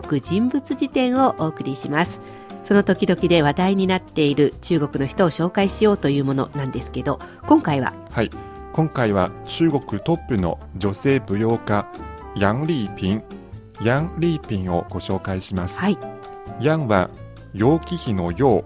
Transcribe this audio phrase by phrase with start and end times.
[0.00, 2.20] 国人物辞典をお送りします。
[2.64, 7.92] その時々で話題になっている中国の人を紹介しようというものなんですけど今回は？
[8.10, 8.30] はい。
[8.72, 11.86] 今回は中国トップの女性舞踊家
[12.36, 13.22] 楊麗萍
[13.82, 15.98] 楊麗萍をご紹介します、はい。
[16.60, 17.10] 楊は
[17.52, 18.64] 楊貴妃の楊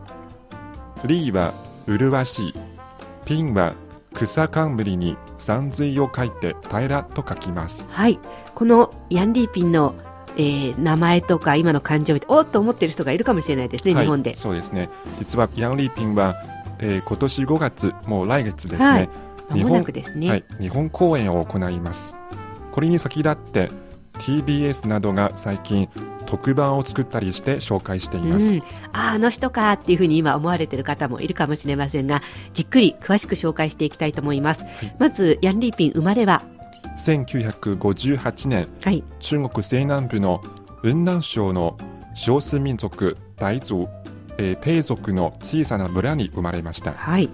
[1.04, 1.54] 麗は
[1.86, 2.54] 麗しい
[3.24, 3.74] 萍は
[4.14, 7.88] 草冠に山水を書いて平らと書きます。
[7.90, 8.18] はい。
[8.54, 9.94] このヤンリーピンの、
[10.36, 14.36] えー名前とか今の感情を見ておっと思ってる人がいるかもしれないですね、はい日本で。
[14.36, 14.88] そうですね。
[15.18, 16.36] 実は楊麗萍は、
[16.78, 19.08] えー今年5月もう来月ですね、はい。
[19.52, 22.16] 日本ですね、はい、日本公演を行います。
[22.72, 23.70] これに先立って
[24.18, 25.88] TBS などが最近
[26.26, 28.58] 特番を作ったりして紹介しています、うん、
[28.92, 32.20] ああの人かっていうふうに今思われている方もいるかもしれませんが
[32.52, 34.64] じっくり詳しく紹介していきたいと思います、
[34.98, 36.42] まずヤンリーピン生まれは
[36.96, 39.04] 1958年はい。
[39.20, 40.42] 中国西南部の
[40.82, 41.76] 雲南省の
[42.14, 43.88] 少数民族大族、
[44.38, 46.92] えー、ペイ族の小さな村に生まれました。
[46.92, 47.28] はい。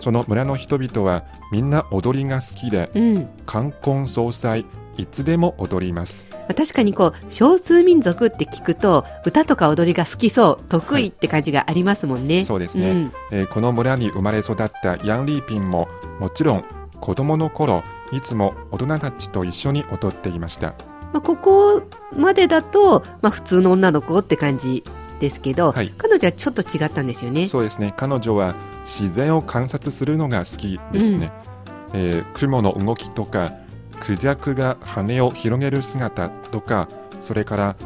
[0.00, 3.28] その村の人々はみんな踊りが好きでうん。
[3.46, 4.66] 冠婚葬祭
[4.98, 6.28] いつでも踊ります。
[6.30, 12.92] まあ確かにこう少数民族って聞くと歌とか踊りが好きそう得意って感じがありますもんね、そうですね。
[12.92, 13.12] ん。
[13.30, 16.64] えーこの村に生まれ育ったヤン・リーピンももちろん
[17.00, 20.74] 子供の頃いつも大人たちと一緒に踊っていました。
[21.12, 21.82] まあ、ここ
[22.16, 24.84] までだと、まあ、普通の女の子って感じ
[25.20, 25.92] ですけど、はい。
[25.96, 27.48] 彼女はちょっと違ったんですよね。
[27.48, 27.92] そうですね。
[27.96, 31.32] 彼女は自然を観察するのが好きですね、
[31.92, 33.52] えー雲の動きとか
[34.00, 36.88] クジャクが羽を広げる姿とか
[37.20, 37.76] それから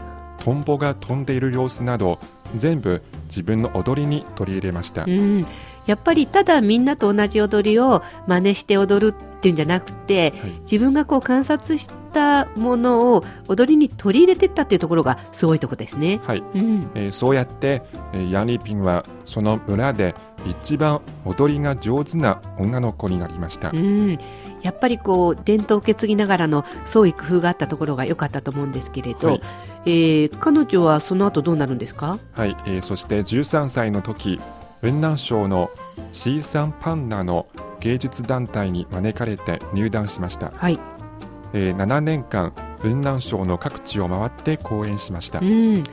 [0.43, 2.21] トンボが飛んでいる様子など
[2.57, 5.47] 全部自分の踊りに取り入れました、うん、
[5.87, 10.51] やっぱりただみんなと同じ踊りを真似して踊るっていうんじゃなくて、はい。
[10.61, 16.21] 自分がこう観察したものを踊りに取り入れてったっていうところがすごいところですね。
[16.25, 16.43] はい。
[16.55, 17.83] うん、えーそうやって、
[18.13, 20.15] えーヤン・リーピンはその村で
[20.49, 24.19] 一番踊りが上手な女の子になりました、うん、
[24.63, 29.41] やっぱりこう伝統を受け継ぎながらの創意工夫があったところが良かったと思うんですけれど、はい。
[29.87, 32.19] えー彼女はその後どうなるんですか？
[32.33, 34.41] はい、えーそして13歳の時
[34.83, 35.71] 雲南省の
[36.13, 37.47] シーサンパンナの
[37.81, 40.79] 芸術団体に招かれて入団しました、はい、
[41.53, 45.85] えー7年間雲南省の各地を回って講演しました、うん、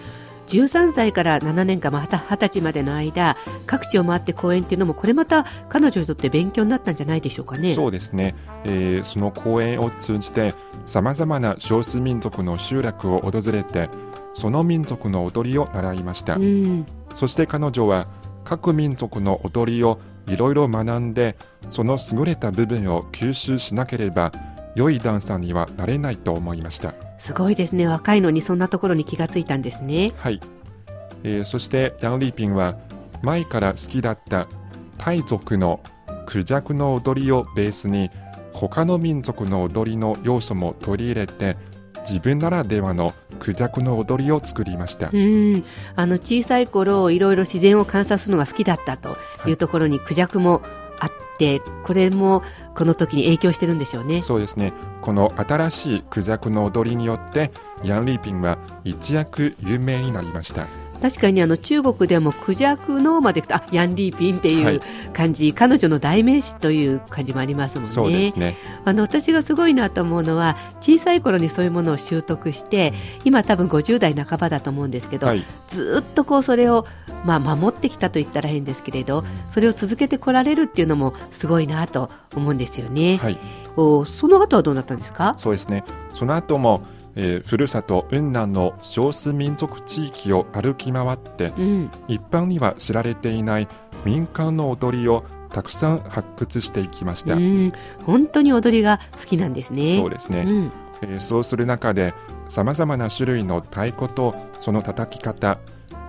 [0.48, 7.76] 13歳から7年間、まあ、20歳までの間各地を回って講演っていうのもこれまた彼女にとって勉強になったんじゃないでしょうかね。
[7.76, 10.54] そうですね、えーその講演を通じて
[10.86, 13.90] さまざまな少数民族の集落を訪れて
[14.34, 16.86] その民族の踊りを習いました、うん。
[17.14, 18.08] そして彼女は
[18.44, 21.36] 各民族の踊りをいろいろ学んで
[21.70, 24.32] その優れた部分を吸収しなければ
[24.76, 26.94] 良いダンサーにはなれないと思いました。
[27.18, 27.88] すごいですね。
[27.88, 30.14] 若いのにそんなところに気がついたんですね。
[30.18, 30.42] はい、
[31.24, 32.76] えーそしてヤン・リーピンは
[33.22, 34.48] 前から好きだった
[34.98, 35.82] タイ族の
[36.26, 38.10] クジャクの踊りをベースに
[38.54, 41.58] 他の民族の踊りの要素も取り入れて
[42.02, 45.66] 自分ならではのクジャクの踊りを作りました、うん。
[45.98, 50.62] あの小さい頃いろいろ自然を観察するのが好きだったというところにクジャクも
[51.00, 52.42] あってこれも
[52.74, 54.24] この時に影響してるんでしょうね。
[54.24, 54.72] そうですね。
[55.02, 57.52] この新しいクジャクの踊りによって
[57.84, 60.68] ヤン・リーピンは一躍有名になりました
[61.04, 64.76] 確かにあの中国でもクジャクのまでいくとあヤンリーピンってはい。
[64.76, 64.82] いう
[65.12, 67.92] 感じ、彼女の代名詞という感じもありますもんね。
[67.94, 68.56] そうですね。
[68.86, 72.94] あの私がすごいなと思うのは小さい頃にそういうものを習得して
[73.26, 75.44] 今多分50代半ばだと思うんですけど、はい。
[75.68, 76.86] ずっとこうそれを、
[77.26, 83.18] まあ、守ってきたと言ったら変ですけれどそれを続けてこられるっていうのもすごいなと思うんですよね。
[83.18, 83.38] はい。
[83.76, 85.36] おその後はどうなったんですか？
[85.38, 85.84] そうですね。
[86.16, 86.84] その後も、
[87.16, 93.68] えーふるさと雲南の少数民族地域を歩き回って、うん、一般には知られていない
[94.06, 97.36] 民間の踊りをたくさん発掘していきました。
[97.36, 97.72] うん、
[98.06, 100.00] 本当に踊りが好きなんですね。
[100.00, 100.72] そうですね、うん
[101.04, 102.14] えーそうする中で、
[102.50, 105.60] さまざまな種類の太鼓とその叩き方、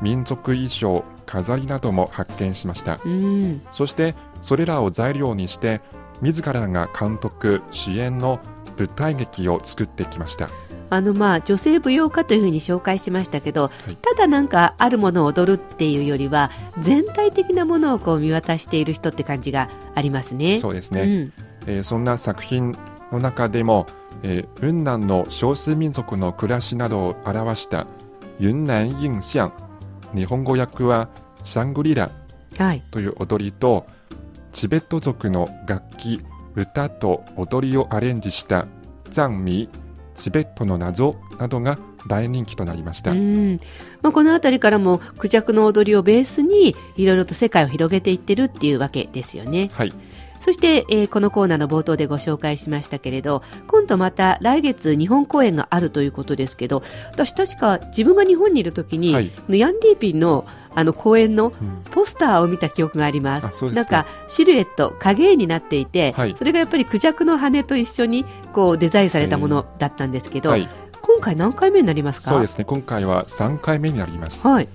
[0.01, 3.01] 民族衣装、飾りなども発見しました。
[3.05, 5.81] うんそして、それらを材料にして、
[6.23, 8.41] 自らが監督、主演の
[8.79, 10.49] 舞台劇を作ってきました。
[10.95, 16.51] あのまあ女性舞踊家というふうに紹介しましたけど、いただなんかあるものを踊るっていうよりは
[16.81, 20.61] 全体的なものをこう見渡している人って感じがありますね。
[20.61, 21.03] そうですね。
[21.03, 21.33] うん
[21.67, 22.77] えーそんな作品
[23.11, 23.87] の中でも、
[24.23, 27.87] えー雲南の少数民族の暮らしなどを表した
[28.39, 29.53] 雲南印象
[30.15, 31.09] 日本語訳は
[31.45, 32.11] シャングリラ
[32.57, 33.87] はい、という踊りと
[34.53, 36.23] チベット族の楽器
[36.55, 38.67] 歌と踊りをアレンジした
[39.11, 39.69] ザンミ
[40.15, 43.13] チベットの謎などが大人気となりました。
[43.13, 43.61] うん
[44.03, 49.71] まあ、この辺りからもクジャクの踊りをベースにいろいろと世界を広げていってるっていうわけですよね。
[49.73, 49.93] はい、
[50.45, 56.83] そして、えーこのコーナーの冒頭でご紹介しましたけれど今度また来月日本公演があるということですけど
[57.13, 59.33] 私確か自分が日本にいる時に、はい。
[59.49, 60.45] ヤンリーピンの
[60.75, 61.85] あの公演のうん。
[61.93, 63.47] ポスターを見た記憶があります。
[63.47, 66.35] うですなんかかシルエット影絵になっていて、はい。
[66.37, 70.69] それがやっぱりクジャクの羽と一緒にこうデザインされたものだったんですけど、はい、
[71.01, 72.33] 今回何回目になりますか？
[72.33, 72.65] そうですね。
[72.65, 74.47] 今回は3回目になります。
[74.49, 74.69] はい、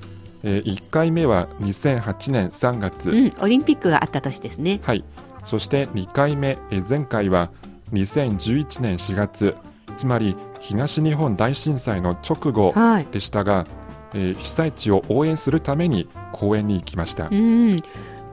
[0.44, 4.80] えー、1回目は2008年3月、うん、オリンピックがあった年ですね。
[4.84, 5.04] はい、
[5.46, 7.50] そして2回目、えー前回は
[7.94, 9.56] 2011年4月、
[9.98, 13.08] つまり東日本大震災の直後はい。
[13.12, 13.66] でしたが、
[14.14, 17.28] えー被災地を応援するために公演に行きました。
[17.32, 17.78] うん。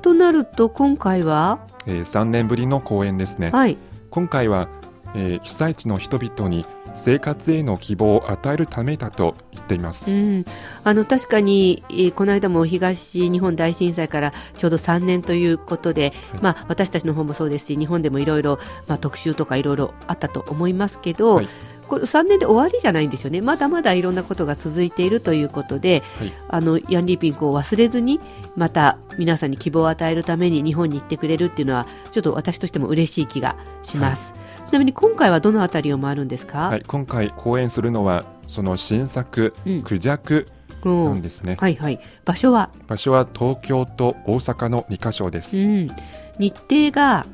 [0.03, 3.51] となると今回は、えー3年ぶりの公演ですね。
[3.51, 3.79] はい、
[4.11, 4.69] 今回は、
[5.15, 6.65] えー被災地の人々に
[6.97, 10.11] 生活への希望を与えるためだと言っています。
[10.11, 10.45] うん、
[10.83, 16.41] あの確かに、えーこの間も東日本大震災からちょうど3年ということで、はい。
[16.43, 21.49] まあ、私たちの方もそうですし日本でもいろいろまあ特集とかいろいろあったと思いますけど、はい。
[21.89, 23.41] これ3年で終わりじゃないんですよね。
[23.41, 26.33] まだまだいろんなことが続いているということで、はい。
[26.49, 28.21] あのヤンリーピンクを忘れずに
[28.57, 34.33] また皆さんに希望を与えるために日本に行ってくれるっていうのはちょっと私としても嬉しい気がします。
[34.67, 39.83] ちなみに今回はどのあたりを回るんですか、はい、今回公演するのはその新作うん。
[39.83, 40.49] クジャク
[40.85, 41.57] うんなんですね。
[41.59, 42.71] はいはい、場所は？
[42.87, 45.59] 場所は東京と大阪の2カ所です。
[45.63, 45.91] うん、
[46.39, 47.27] 日程が、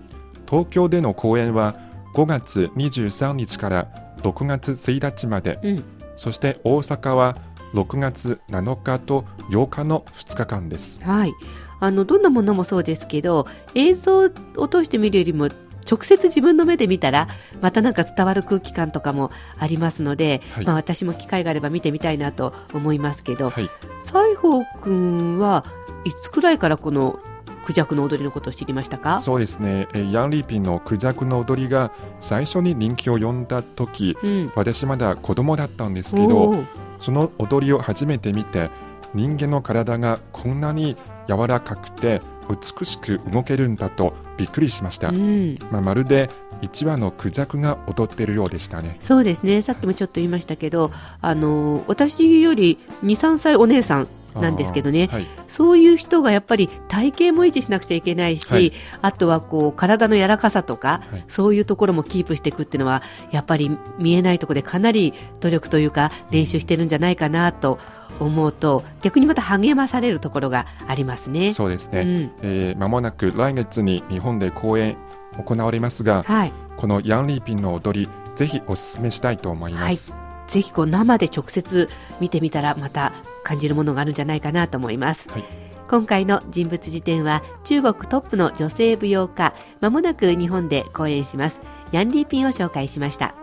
[0.48, 1.74] 東京での公演は
[2.14, 3.88] 5月23日から
[4.18, 5.84] 6月1日まで、うん。
[6.16, 7.36] そして大阪は
[7.74, 11.02] 6月7日と8日の2日間です。
[11.02, 11.32] はい、
[11.80, 15.48] あのどんなものもそうですけど映像を通して見るよりも
[15.90, 17.28] 直接自分の目で見たら
[17.60, 20.64] またなんか伝わる空気感とかもありますので、はい。
[20.64, 23.68] まあ、私も機会があれば見てみたいなと思いますけどはい、
[24.04, 25.64] 西郷君は
[26.04, 27.18] いつくらいからこの
[27.64, 29.20] クジャクの踊りのことを知りましたか？
[29.20, 29.86] そうですね。
[29.92, 34.52] えーヤンリーピンのクジャクの踊りが最初に人気を呼んだ時、うん。
[34.56, 36.64] 私まだ子供だったんですけおど、ー。
[37.00, 38.70] その踊りを初めて見て、
[39.14, 40.96] 人間の体がこんなに
[41.28, 45.08] 柔らかくて美しく動けるんだとびっくりしました。
[45.08, 45.58] うん。
[45.70, 46.30] まあ、まるで
[46.62, 48.96] 1羽のクジャクが踊っているようでしたね。
[49.00, 49.62] そうですね。
[49.62, 50.90] さっきもちょっと言いましたけど
[51.20, 54.08] あの私より23歳お姉さん
[54.40, 55.08] なんですけどね。
[55.12, 58.72] はい、そういう人がやっぱり体型も維持しなくちゃいけないし、はい。
[59.02, 61.24] あとはこう体の柔らかさとか、はい。
[61.28, 67.78] そういうところもキープしていくっていうのはやっぱり見えないところでかなり努力というか練習してるんじゃないかなと
[68.22, 71.54] 思うと逆にまた励まされるところがありますね。
[71.54, 72.00] そうですね。
[72.00, 74.96] うんえー間もなく来月に日本で公演
[75.42, 80.14] 行われますが、はい、このヤンリーピンの踊り、ぜひお勧めしたいと思います。
[80.48, 81.88] ぜひこう生で直接
[82.20, 83.12] 見てみたらまた
[83.44, 85.28] 感じるものがあるんじゃないかなと思います。
[85.28, 85.44] はい
[85.92, 91.60] 今回の人物辞典は中国トップの女性舞踊家まもなく日本で公演します
[91.90, 93.34] ヤンリーピンを紹介しました